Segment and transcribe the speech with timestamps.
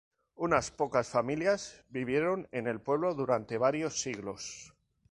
[0.33, 4.73] Unas pocas familias vivieron en el pueblo durante varios siglos.